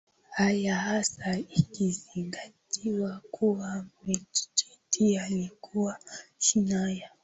haya 0.29 0.75
Hasa 0.75 1.37
ikizingatiwa 1.41 3.21
kuwa 3.31 3.85
Meskheti 4.05 5.17
alikuwa 5.17 5.97
chini 6.39 6.99
ya 6.99 7.09